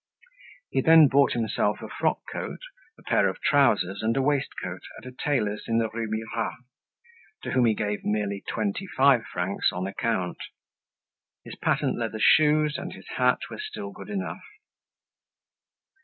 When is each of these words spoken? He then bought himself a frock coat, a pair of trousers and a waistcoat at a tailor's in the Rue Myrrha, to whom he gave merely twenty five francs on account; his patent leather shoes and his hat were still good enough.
He 0.71 0.81
then 0.81 1.07
bought 1.09 1.33
himself 1.33 1.79
a 1.79 1.87
frock 1.87 2.21
coat, 2.33 2.61
a 2.97 3.03
pair 3.03 3.27
of 3.29 3.39
trousers 3.39 4.01
and 4.01 4.17
a 4.17 4.21
waistcoat 4.23 4.81
at 4.97 5.05
a 5.05 5.11
tailor's 5.11 5.65
in 5.67 5.77
the 5.77 5.91
Rue 5.91 6.07
Myrrha, 6.09 6.57
to 7.43 7.51
whom 7.51 7.65
he 7.65 7.75
gave 7.75 8.03
merely 8.03 8.43
twenty 8.49 8.87
five 8.87 9.25
francs 9.31 9.71
on 9.71 9.85
account; 9.85 10.37
his 11.43 11.55
patent 11.55 11.99
leather 11.99 12.17
shoes 12.19 12.79
and 12.79 12.93
his 12.93 13.09
hat 13.17 13.41
were 13.51 13.59
still 13.59 13.91
good 13.91 14.09
enough. 14.09 14.41